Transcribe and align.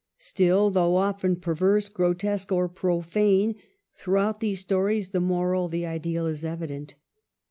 Still, 0.17 0.71
though 0.71 0.95
often 0.95 1.35
perverse, 1.35 1.87
grotesque, 1.87 2.51
or 2.51 2.67
profane, 2.67 3.53
throughout 3.95 4.39
these 4.39 4.61
stories 4.61 5.09
the 5.09 5.19
Moral, 5.21 5.67
the 5.67 5.85
Ideal, 5.85 6.25
is 6.25 6.43
evident. 6.43 6.95